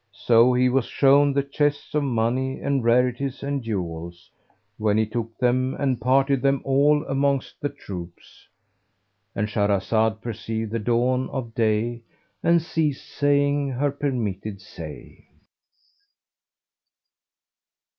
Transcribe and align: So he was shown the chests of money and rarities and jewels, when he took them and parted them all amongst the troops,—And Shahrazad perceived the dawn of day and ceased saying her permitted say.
So 0.25 0.51
he 0.53 0.67
was 0.67 0.85
shown 0.85 1.31
the 1.31 1.43
chests 1.43 1.93
of 1.93 2.01
money 2.03 2.59
and 2.59 2.83
rarities 2.83 3.43
and 3.43 3.61
jewels, 3.61 4.31
when 4.79 4.97
he 4.97 5.05
took 5.05 5.37
them 5.37 5.75
and 5.75 6.01
parted 6.01 6.41
them 6.41 6.61
all 6.63 7.05
amongst 7.05 7.61
the 7.61 7.69
troops,—And 7.69 9.47
Shahrazad 9.47 10.19
perceived 10.23 10.71
the 10.71 10.79
dawn 10.79 11.29
of 11.29 11.53
day 11.53 12.01
and 12.41 12.63
ceased 12.63 13.09
saying 13.11 13.69
her 13.73 13.91
permitted 13.91 14.59
say. 14.59 15.27